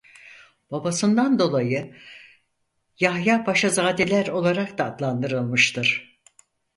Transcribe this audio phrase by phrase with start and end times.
[0.71, 1.95] Babasından dolayı
[2.99, 6.19] Yahyapaşazadeler olarak da adlandırılmıştır.